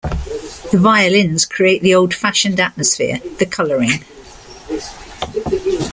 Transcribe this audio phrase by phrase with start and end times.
[0.71, 4.03] The violins create the old-fashioned atmosphere, the colouring.